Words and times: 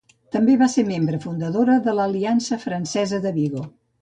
També 0.35 0.53
va 0.61 0.69
ser 0.75 0.83
membre 0.87 1.19
fundadora 1.25 1.75
de 1.89 1.95
l'Aliança 1.99 2.59
Francesa 2.65 3.21
de 3.29 3.37
Vigo. 3.39 3.65